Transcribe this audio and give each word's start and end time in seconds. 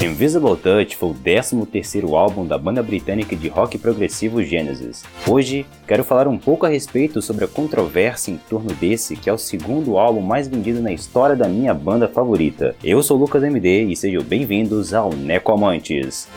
Invisible 0.00 0.56
Touch 0.56 0.96
foi 0.96 1.08
o 1.10 1.14
13º 1.14 2.16
álbum 2.16 2.46
da 2.46 2.56
banda 2.56 2.82
britânica 2.84 3.34
de 3.34 3.48
rock 3.48 3.76
progressivo 3.78 4.42
Genesis. 4.44 5.02
Hoje, 5.26 5.66
quero 5.88 6.04
falar 6.04 6.28
um 6.28 6.38
pouco 6.38 6.64
a 6.64 6.68
respeito 6.68 7.20
sobre 7.20 7.44
a 7.44 7.48
controvérsia 7.48 8.30
em 8.30 8.36
torno 8.48 8.72
desse, 8.74 9.16
que 9.16 9.28
é 9.28 9.32
o 9.32 9.38
segundo 9.38 9.98
álbum 9.98 10.20
mais 10.20 10.46
vendido 10.46 10.80
na 10.80 10.92
história 10.92 11.34
da 11.34 11.48
minha 11.48 11.74
banda 11.74 12.06
favorita. 12.06 12.76
Eu 12.82 13.02
sou 13.02 13.16
Lucas 13.16 13.42
MD 13.42 13.86
e 13.86 13.96
sejam 13.96 14.22
bem-vindos 14.22 14.94
ao 14.94 15.12
Necoamantes. 15.12 16.28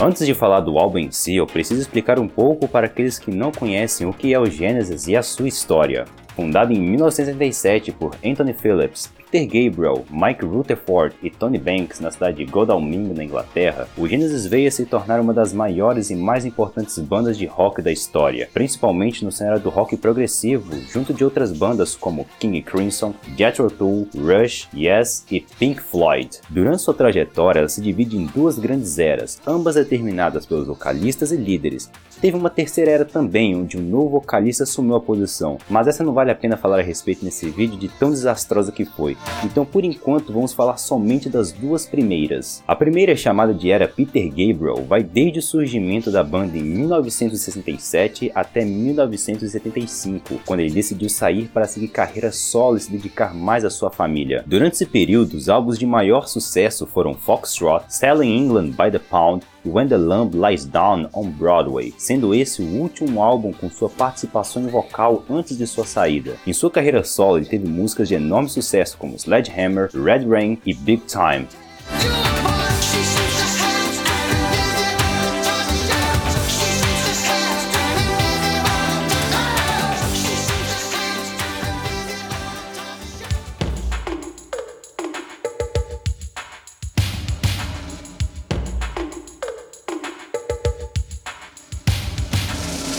Antes 0.00 0.24
de 0.24 0.32
falar 0.32 0.60
do 0.60 0.78
álbum 0.78 0.98
em 0.98 1.10
si, 1.10 1.34
eu 1.34 1.44
preciso 1.44 1.80
explicar 1.80 2.20
um 2.20 2.28
pouco 2.28 2.68
para 2.68 2.86
aqueles 2.86 3.18
que 3.18 3.32
não 3.32 3.50
conhecem 3.50 4.06
o 4.06 4.12
que 4.12 4.32
é 4.32 4.38
o 4.38 4.46
Genesis 4.46 5.08
e 5.08 5.16
a 5.16 5.24
sua 5.24 5.48
história. 5.48 6.04
Fundado 6.36 6.72
em 6.72 6.78
1967 6.78 7.90
por 7.90 8.14
Anthony 8.24 8.52
Phillips, 8.52 9.12
Peter 9.30 9.70
Gabriel, 9.70 10.06
Mike 10.10 10.44
Rutherford 10.44 11.14
e 11.22 11.28
Tony 11.28 11.58
Banks 11.58 12.00
na 12.00 12.10
cidade 12.10 12.38
de 12.38 12.50
Godalming, 12.50 13.12
na 13.12 13.22
Inglaterra, 13.22 13.86
o 13.96 14.08
Genesis 14.08 14.46
veio 14.46 14.68
a 14.68 14.70
se 14.70 14.86
tornar 14.86 15.20
uma 15.20 15.34
das 15.34 15.52
maiores 15.52 16.08
e 16.08 16.16
mais 16.16 16.46
importantes 16.46 16.98
bandas 16.98 17.36
de 17.36 17.44
rock 17.44 17.82
da 17.82 17.92
história, 17.92 18.48
principalmente 18.54 19.24
no 19.24 19.30
cenário 19.30 19.60
do 19.60 19.68
rock 19.68 19.98
progressivo, 19.98 20.74
junto 20.90 21.12
de 21.12 21.24
outras 21.24 21.52
bandas 21.52 21.94
como 21.94 22.26
King 22.40 22.62
Crimson, 22.62 23.14
Jethro 23.36 23.70
Tull, 23.70 24.08
Rush, 24.16 24.66
Yes 24.74 25.26
e 25.30 25.40
Pink 25.58 25.80
Floyd. 25.82 26.40
Durante 26.48 26.82
sua 26.82 26.94
trajetória, 26.94 27.60
ela 27.60 27.68
se 27.68 27.82
divide 27.82 28.16
em 28.16 28.24
duas 28.26 28.58
grandes 28.58 28.98
eras, 28.98 29.40
ambas 29.46 29.74
determinadas 29.74 30.46
pelos 30.46 30.66
vocalistas 30.66 31.32
e 31.32 31.36
líderes. 31.36 31.90
Teve 32.20 32.36
uma 32.36 32.50
terceira 32.50 32.90
era 32.90 33.04
também, 33.04 33.54
onde 33.54 33.76
um 33.76 33.82
novo 33.82 34.08
vocalista 34.08 34.64
assumiu 34.64 34.96
a 34.96 35.00
posição, 35.00 35.58
mas 35.70 35.86
essa 35.86 36.02
não 36.02 36.12
vale 36.12 36.32
a 36.32 36.34
pena 36.34 36.56
falar 36.56 36.80
a 36.80 36.82
respeito 36.82 37.24
nesse 37.24 37.48
vídeo 37.48 37.78
de 37.78 37.88
tão 37.88 38.10
desastrosa 38.10 38.72
que 38.72 38.84
foi. 38.84 39.16
Então 39.44 39.64
por 39.64 39.84
enquanto 39.84 40.32
vamos 40.32 40.52
falar 40.52 40.76
somente 40.76 41.28
das 41.28 41.52
duas 41.52 41.86
primeiras. 41.86 42.62
A 42.66 42.74
primeira 42.74 43.16
chamada 43.16 43.54
de 43.54 43.70
era 43.70 43.88
Peter 43.88 44.28
Gabriel 44.28 44.84
vai 44.86 45.02
desde 45.02 45.38
o 45.38 45.42
surgimento 45.42 46.10
da 46.10 46.22
banda 46.22 46.56
em 46.56 46.62
1967 46.62 48.30
até 48.34 48.64
1975, 48.64 50.40
quando 50.44 50.60
ele 50.60 50.70
decidiu 50.70 51.08
sair 51.08 51.48
para 51.48 51.66
seguir 51.66 51.88
carreira 51.88 52.32
solo 52.32 52.76
e 52.76 52.80
se 52.80 52.90
dedicar 52.90 53.34
mais 53.34 53.64
à 53.64 53.70
sua 53.70 53.90
família. 53.90 54.44
Durante 54.46 54.74
esse 54.74 54.86
período, 54.86 55.34
os 55.34 55.48
álbuns 55.48 55.78
de 55.78 55.86
maior 55.86 56.26
sucesso 56.26 56.86
foram 56.86 57.14
Foxtrot, 57.14 57.84
Selling 57.88 58.36
England 58.36 58.70
by 58.70 58.90
the 58.90 58.98
Pound, 58.98 59.44
When 59.68 59.88
the 59.88 59.98
Lamb 59.98 60.34
Lies 60.34 60.64
Down 60.64 61.10
on 61.12 61.30
Broadway, 61.30 61.92
sendo 61.98 62.34
esse 62.34 62.62
o 62.62 62.80
último 62.80 63.22
álbum 63.22 63.52
com 63.52 63.68
sua 63.70 63.90
participação 63.90 64.62
em 64.62 64.68
vocal 64.68 65.24
antes 65.28 65.58
de 65.58 65.66
sua 65.66 65.84
saída. 65.84 66.36
Em 66.46 66.52
sua 66.54 66.70
carreira 66.70 67.04
solo, 67.04 67.36
ele 67.36 67.46
teve 67.46 67.68
músicas 67.68 68.08
de 68.08 68.14
enorme 68.14 68.48
sucesso 68.48 68.96
como 68.96 69.18
Sledgehammer, 69.18 69.90
Red 69.92 70.26
Rain 70.26 70.58
e 70.64 70.72
Big 70.72 71.02
Time. 71.06 71.46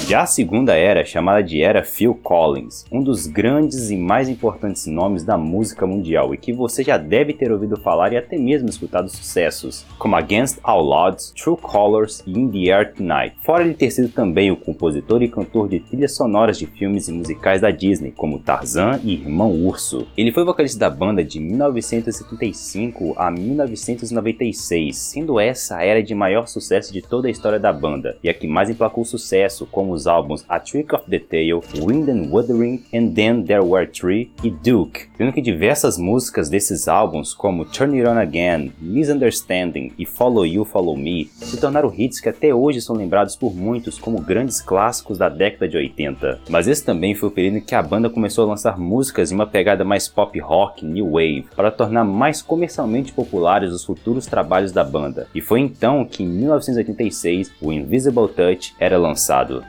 Já 0.09 0.23
a 0.23 0.25
segunda 0.25 0.73
era, 0.73 1.05
chamada 1.05 1.43
de 1.43 1.61
era 1.61 1.83
Phil 1.83 2.15
Collins, 2.15 2.83
um 2.91 3.03
dos 3.03 3.27
grandes 3.27 3.91
e 3.91 3.95
mais 3.95 4.27
importantes 4.27 4.87
nomes 4.87 5.23
da 5.23 5.37
música 5.37 5.85
mundial 5.85 6.33
e 6.33 6.37
que 6.37 6.51
você 6.51 6.83
já 6.83 6.97
deve 6.97 7.31
ter 7.31 7.51
ouvido 7.51 7.77
falar 7.77 8.11
e 8.11 8.17
até 8.17 8.35
mesmo 8.35 8.67
escutado 8.67 9.07
sucessos, 9.07 9.85
como 9.99 10.15
Against 10.15 10.57
All 10.63 10.89
Odds, 10.89 11.31
True 11.37 11.55
Colors 11.55 12.23
e 12.25 12.31
In 12.31 12.49
the 12.49 12.71
Air 12.71 12.95
Tonight. 12.95 13.35
Fora 13.45 13.63
ele 13.63 13.75
ter 13.75 13.91
sido 13.91 14.09
também 14.09 14.49
o 14.49 14.57
compositor 14.57 15.21
e 15.21 15.27
cantor 15.27 15.69
de 15.69 15.79
trilhas 15.79 16.15
sonoras 16.15 16.57
de 16.57 16.65
filmes 16.65 17.07
e 17.07 17.11
musicais 17.11 17.61
da 17.61 17.69
Disney, 17.69 18.11
como 18.11 18.39
Tarzan 18.39 18.99
e 19.03 19.13
Irmão 19.13 19.51
Urso. 19.63 20.07
Ele 20.17 20.31
foi 20.31 20.43
vocalista 20.43 20.79
da 20.79 20.89
banda 20.89 21.23
de 21.23 21.39
1975 21.39 23.13
a 23.15 23.29
1996, 23.29 24.97
sendo 24.97 25.39
essa 25.39 25.77
a 25.77 25.85
era 25.85 26.01
de 26.01 26.15
maior 26.15 26.47
sucesso 26.47 26.91
de 26.91 27.03
toda 27.03 27.27
a 27.27 27.31
história 27.31 27.59
da 27.59 27.71
banda 27.71 28.17
e 28.23 28.29
a 28.29 28.33
que 28.33 28.47
mais 28.47 28.71
emplacou 28.71 29.05
sucesso, 29.05 29.67
como 29.67 29.98
os 29.99 30.07
álbuns 30.07 30.45
A 30.47 30.59
Trick 30.59 30.95
of 30.95 31.03
the 31.09 31.19
Tail, 31.19 31.61
Wind 31.75 32.09
and 32.09 32.29
Wuthering, 32.31 32.83
and 32.93 33.13
Then 33.13 33.43
There 33.43 33.63
Were 33.63 33.85
Three 33.85 34.31
e 34.43 34.49
Duke, 34.49 35.07
sendo 35.17 35.33
que 35.33 35.41
diversas 35.41 35.97
músicas 35.97 36.49
desses 36.49 36.87
álbuns, 36.87 37.33
como 37.33 37.65
Turn 37.65 37.99
It 37.99 38.07
On 38.07 38.17
Again, 38.17 38.71
Misunderstanding 38.79 39.91
e 39.97 40.05
Follow 40.05 40.45
You, 40.45 40.63
Follow 40.63 40.95
Me, 40.95 41.25
se 41.35 41.59
tornaram 41.59 41.93
hits 41.95 42.19
que 42.19 42.29
até 42.29 42.53
hoje 42.53 42.81
são 42.81 42.95
lembrados 42.95 43.35
por 43.35 43.53
muitos 43.53 43.99
como 43.99 44.21
grandes 44.21 44.61
clássicos 44.61 45.17
da 45.17 45.27
década 45.27 45.67
de 45.67 45.75
80. 45.75 46.41
Mas 46.49 46.67
esse 46.67 46.85
também 46.85 47.13
foi 47.13 47.29
o 47.29 47.31
período 47.31 47.57
em 47.57 47.61
que 47.61 47.75
a 47.75 47.83
banda 47.83 48.09
começou 48.09 48.45
a 48.45 48.47
lançar 48.47 48.79
músicas 48.79 49.31
em 49.31 49.35
uma 49.35 49.47
pegada 49.47 49.83
mais 49.83 50.07
pop 50.07 50.39
rock, 50.39 50.85
new 50.85 51.11
wave, 51.11 51.45
para 51.55 51.71
tornar 51.71 52.05
mais 52.05 52.41
comercialmente 52.41 53.11
populares 53.11 53.71
os 53.71 53.83
futuros 53.83 54.25
trabalhos 54.25 54.71
da 54.71 54.83
banda. 54.83 55.27
E 55.35 55.41
foi 55.41 55.59
então 55.59 56.05
que 56.05 56.23
em 56.23 56.27
1986 56.27 57.51
o 57.61 57.71
Invisible 57.71 58.27
Touch 58.29 58.73
era 58.79 58.97
lançado. 58.97 59.63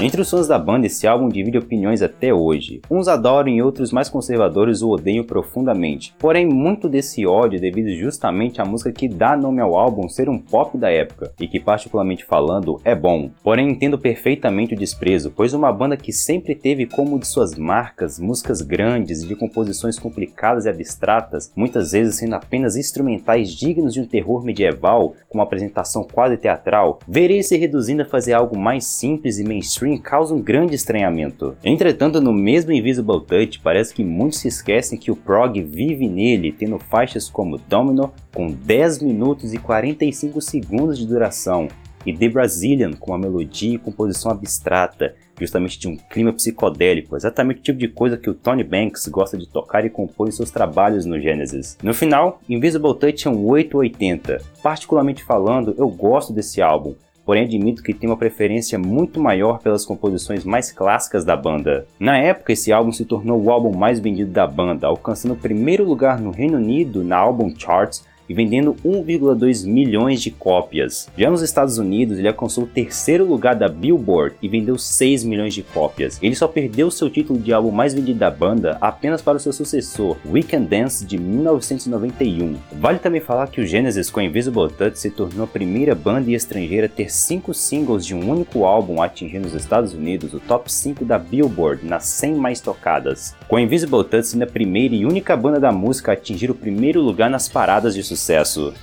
Entre 0.00 0.20
os 0.20 0.30
fãs 0.30 0.46
da 0.46 0.56
banda, 0.60 0.86
esse 0.86 1.08
álbum 1.08 1.28
divide 1.28 1.58
opiniões 1.58 2.02
até 2.02 2.32
hoje. 2.32 2.80
Uns 2.88 3.08
adoram 3.08 3.48
e 3.48 3.60
outros 3.60 3.90
mais 3.90 4.08
conservadores 4.08 4.80
o 4.80 4.90
odeiam 4.90 5.24
profundamente. 5.24 6.14
Porém, 6.16 6.46
muito 6.46 6.88
desse 6.88 7.26
ódio 7.26 7.56
é 7.56 7.60
devido 7.60 7.90
justamente 7.90 8.60
à 8.60 8.64
música 8.64 8.92
que 8.92 9.08
dá 9.08 9.36
nome 9.36 9.60
ao 9.60 9.76
álbum 9.76 10.08
ser 10.08 10.28
um 10.28 10.38
pop 10.38 10.78
da 10.78 10.88
época, 10.88 11.32
e 11.40 11.48
que 11.48 11.58
particularmente 11.58 12.24
falando 12.24 12.80
é 12.84 12.94
bom. 12.94 13.28
Porém, 13.42 13.70
entendo 13.70 13.98
perfeitamente 13.98 14.74
o 14.74 14.78
desprezo, 14.78 15.32
pois 15.34 15.52
uma 15.52 15.72
banda 15.72 15.96
que 15.96 16.12
sempre 16.12 16.54
teve 16.54 16.86
como 16.86 17.18
de 17.18 17.26
suas 17.26 17.56
marcas 17.56 18.20
músicas 18.20 18.62
grandes 18.62 19.24
e 19.24 19.26
de 19.26 19.34
composições 19.34 19.98
complicadas 19.98 20.66
e 20.66 20.68
abstratas, 20.68 21.52
muitas 21.56 21.90
vezes 21.90 22.14
sendo 22.14 22.36
apenas 22.36 22.76
instrumentais 22.76 23.50
dignos 23.50 23.94
de 23.94 24.00
um 24.00 24.06
terror 24.06 24.44
medieval, 24.44 25.16
com 25.28 25.38
uma 25.38 25.44
apresentação 25.44 26.04
quase 26.04 26.36
teatral, 26.36 27.00
verei 27.08 27.42
se 27.42 27.56
reduzindo 27.56 28.02
a 28.02 28.06
fazer 28.06 28.34
algo 28.34 28.56
mais 28.56 28.84
simples 28.84 29.40
e 29.40 29.44
mainstream 29.44 29.87
causa 29.96 30.34
um 30.34 30.42
grande 30.42 30.74
estranhamento. 30.74 31.56
Entretanto, 31.64 32.20
no 32.20 32.32
mesmo 32.32 32.72
Invisible 32.72 33.24
Touch, 33.24 33.60
parece 33.60 33.94
que 33.94 34.04
muitos 34.04 34.40
se 34.40 34.48
esquecem 34.48 34.98
que 34.98 35.10
o 35.10 35.16
prog 35.16 35.62
vive 35.62 36.08
nele, 36.08 36.52
tendo 36.52 36.78
faixas 36.78 37.30
como 37.30 37.56
Domino 37.56 38.12
com 38.34 38.48
10 38.48 39.02
minutos 39.02 39.54
e 39.54 39.58
45 39.58 40.40
segundos 40.40 40.98
de 40.98 41.06
duração, 41.06 41.68
e 42.04 42.12
The 42.12 42.28
Brazilian 42.28 42.92
com 42.92 43.12
uma 43.12 43.18
melodia 43.18 43.74
e 43.74 43.78
composição 43.78 44.30
abstrata, 44.30 45.14
justamente 45.38 45.78
de 45.78 45.88
um 45.88 45.96
clima 45.96 46.32
psicodélico, 46.32 47.16
exatamente 47.16 47.60
o 47.60 47.62
tipo 47.62 47.78
de 47.78 47.88
coisa 47.88 48.16
que 48.16 48.30
o 48.30 48.34
Tony 48.34 48.64
Banks 48.64 49.06
gosta 49.08 49.36
de 49.36 49.48
tocar 49.48 49.84
e 49.84 49.90
compor 49.90 50.28
em 50.28 50.32
seus 50.32 50.50
trabalhos 50.50 51.04
no 51.04 51.20
Genesis. 51.20 51.76
No 51.82 51.94
final, 51.94 52.40
Invisible 52.48 52.94
Touch 52.94 53.26
é 53.26 53.30
um 53.30 53.46
880. 53.46 54.40
Particularmente 54.62 55.22
falando, 55.22 55.74
eu 55.78 55.88
gosto 55.88 56.32
desse 56.32 56.60
álbum, 56.60 56.94
porém 57.28 57.44
admito 57.44 57.82
que 57.82 57.92
tenho 57.92 58.10
uma 58.10 58.18
preferência 58.18 58.78
muito 58.78 59.20
maior 59.20 59.58
pelas 59.58 59.84
composições 59.84 60.46
mais 60.46 60.72
clássicas 60.72 61.26
da 61.26 61.36
banda. 61.36 61.86
Na 62.00 62.16
época, 62.16 62.54
esse 62.54 62.72
álbum 62.72 62.90
se 62.90 63.04
tornou 63.04 63.38
o 63.38 63.50
álbum 63.50 63.76
mais 63.76 64.00
vendido 64.00 64.30
da 64.30 64.46
banda, 64.46 64.86
alcançando 64.86 65.34
o 65.34 65.36
primeiro 65.36 65.84
lugar 65.84 66.18
no 66.18 66.30
Reino 66.30 66.56
Unido 66.56 67.04
na 67.04 67.18
Album 67.18 67.52
Charts 67.54 68.02
e 68.28 68.34
vendendo 68.34 68.76
1,2 68.84 69.66
milhões 69.66 70.20
de 70.20 70.30
cópias. 70.30 71.08
Já 71.16 71.30
nos 71.30 71.42
Estados 71.42 71.78
Unidos, 71.78 72.18
ele 72.18 72.28
alcançou 72.28 72.64
o 72.64 72.66
terceiro 72.66 73.24
lugar 73.24 73.54
da 73.54 73.68
Billboard 73.68 74.36
e 74.42 74.48
vendeu 74.48 74.76
6 74.76 75.24
milhões 75.24 75.54
de 75.54 75.62
cópias. 75.62 76.18
Ele 76.22 76.34
só 76.34 76.46
perdeu 76.46 76.90
seu 76.90 77.08
título 77.08 77.38
de 77.38 77.52
álbum 77.52 77.70
mais 77.70 77.94
vendido 77.94 78.18
da 78.18 78.30
banda 78.30 78.76
apenas 78.80 79.22
para 79.22 79.36
o 79.36 79.40
seu 79.40 79.52
sucessor, 79.52 80.16
Weekend 80.26 80.68
Dance 80.68 81.04
de 81.04 81.18
1991. 81.18 82.56
Vale 82.72 82.98
também 82.98 83.20
falar 83.20 83.48
que 83.48 83.60
o 83.60 83.66
Genesis 83.66 84.10
com 84.10 84.20
Invisible 84.20 84.68
Touch 84.68 84.98
se 84.98 85.10
tornou 85.10 85.44
a 85.44 85.48
primeira 85.48 85.94
banda 85.94 86.30
estrangeira 86.30 86.86
a 86.86 86.88
ter 86.88 87.10
cinco 87.10 87.54
singles 87.54 88.04
de 88.04 88.14
um 88.14 88.30
único 88.30 88.64
álbum 88.64 89.00
atingindo 89.00 89.44
nos 89.44 89.54
Estados 89.54 89.94
Unidos 89.94 90.34
o 90.34 90.40
top 90.40 90.70
5 90.70 91.04
da 91.04 91.18
Billboard 91.18 91.86
nas 91.86 92.04
100 92.04 92.34
mais 92.34 92.60
tocadas. 92.60 93.34
Com 93.46 93.58
Invisible 93.58 94.04
Touch 94.04 94.26
sendo 94.26 94.42
a 94.42 94.46
primeira 94.46 94.94
e 94.94 95.06
única 95.06 95.36
banda 95.36 95.58
da 95.58 95.72
música 95.72 96.12
a 96.12 96.14
atingir 96.14 96.50
o 96.50 96.54
primeiro 96.54 97.00
lugar 97.00 97.30
nas 97.30 97.48
paradas 97.48 97.94
de 97.94 98.02
sucesso 98.02 98.17
sucesso. 98.18 98.74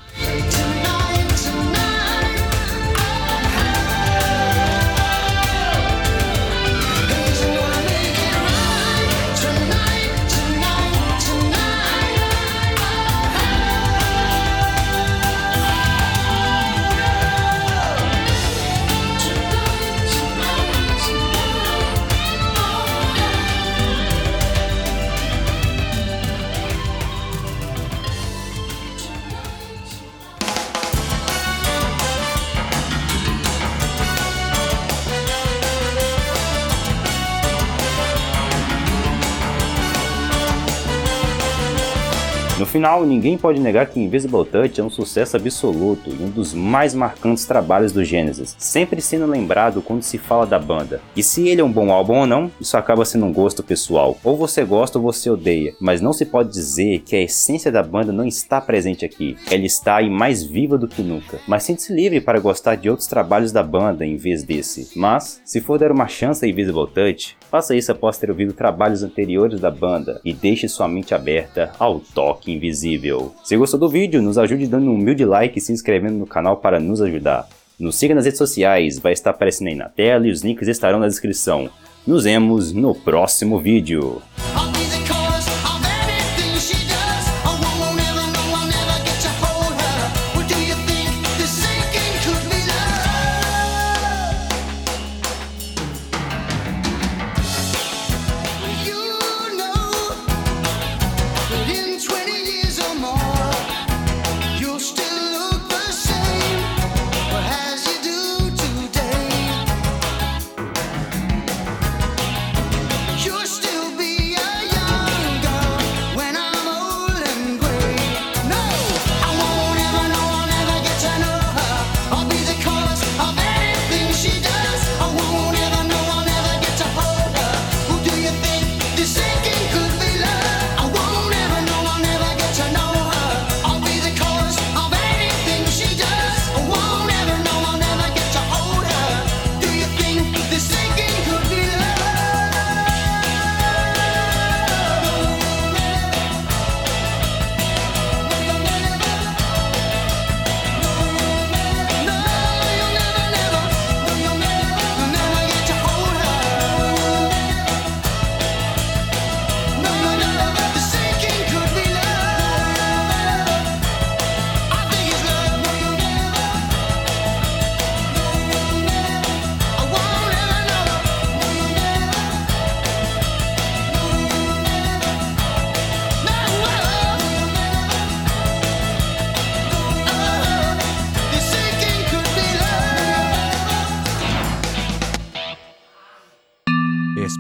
No 42.58 42.66
final, 42.66 43.06
ninguém 43.06 43.38
pode 43.38 43.60
negar 43.60 43.86
que 43.88 44.00
Invisible 44.00 44.46
Touch 44.46 44.80
é 44.80 44.84
um 44.84 44.90
sucesso 44.90 45.36
absoluto 45.36 46.10
e 46.10 46.24
um 46.24 46.30
dos 46.30 46.54
mais 46.54 46.94
marcantes 46.94 47.44
trabalhos 47.44 47.92
do 47.92 48.02
Genesis, 48.02 48.56
sempre 48.58 49.02
sendo 49.02 49.26
lembrado 49.26 49.82
quando 49.82 50.04
se 50.04 50.18
fala 50.18 50.48
da 50.48 50.58
banda. 50.58 51.02
E 51.18 51.22
se 51.22 51.50
ele 51.50 51.60
é 51.60 51.64
um 51.66 51.72
bom 51.72 51.92
álbum 51.92 52.20
ou 52.20 52.26
não, 52.26 52.50
isso 52.60 52.78
acaba 52.78 53.04
sendo 53.04 53.26
um 53.26 53.34
gosto 53.34 53.62
pessoal. 53.62 54.18
Ou 54.24 54.38
você 54.38 54.64
gosta 54.64 54.98
ou 54.98 55.04
você 55.04 55.30
odeia, 55.30 55.76
mas 55.82 56.00
não 56.00 56.14
se 56.14 56.26
pode 56.26 56.54
dizer 56.54 57.00
que 57.00 57.18
a 57.18 57.22
essência 57.22 57.70
da 57.70 57.84
banda 57.84 58.14
não 58.14 58.26
está 58.26 58.62
presente 58.62 59.04
aqui. 59.04 59.36
Ela 59.52 59.66
está 59.66 59.98
aí 59.98 60.10
mais 60.10 60.42
viva 60.42 60.78
do 60.78 60.88
que 60.88 61.04
nunca. 61.04 61.42
Mas 61.46 61.64
sente-se 61.64 61.92
livre 61.92 62.22
para 62.22 62.40
gostar 62.40 62.76
de 62.76 62.90
outros 62.90 63.10
trabalhos 63.10 63.52
da 63.52 63.64
banda 63.64 64.06
em 64.06 64.16
vez 64.16 64.44
desse. 64.44 64.98
Mas, 64.98 65.42
se 65.44 65.60
for 65.60 65.78
dar 65.78 65.92
uma 65.92 66.08
chance 66.08 66.46
a 66.46 66.48
Invisible 66.48 66.88
Touch, 66.88 67.36
faça 67.52 67.76
isso 67.76 67.92
após 67.92 68.18
ter 68.18 68.30
ouvido 68.30 68.54
trabalhos 68.54 69.04
anteriores 69.04 69.60
da 69.60 69.70
banda 69.70 70.22
e 70.24 70.34
deixe 70.34 70.70
sua 70.70 70.88
mente 70.88 71.14
aberta 71.14 71.74
ao 71.78 72.00
toque 72.00 72.45
invisível. 72.52 73.34
Se 73.44 73.58
gostou 73.58 73.80
do 73.80 73.90
vídeo, 73.90 74.22
nos 74.22 74.38
ajude 74.38 74.68
dando 74.68 74.90
um 74.90 74.96
humilde 74.96 75.26
like 75.26 75.58
e 75.58 75.62
se 75.62 75.72
inscrevendo 75.72 76.18
no 76.18 76.26
canal 76.26 76.58
para 76.58 76.80
nos 76.80 77.02
ajudar. 77.02 77.48
Nos 77.80 77.98
siga 77.98 78.16
nas 78.16 78.26
redes 78.26 78.38
sociais, 78.38 79.00
vai 79.00 79.14
estar 79.14 79.32
aparecendo 79.32 79.68
aí 79.68 79.76
na 79.76 79.90
tela 79.90 80.28
e 80.28 80.32
os 80.32 80.42
links 80.42 80.68
estarão 80.68 81.00
na 81.00 81.08
descrição. 81.08 81.70
Nos 82.08 82.24
vemos 82.24 82.72
no 82.72 82.96
próximo 82.96 83.60
vídeo. 83.60 84.22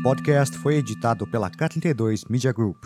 Podcast 0.05 0.55
foi 0.59 0.75
editado 0.75 1.25
pela 1.25 1.49
K32 1.49 2.29
Media 2.29 2.53
Group. 2.53 2.77